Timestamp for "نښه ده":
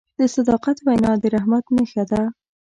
1.75-2.21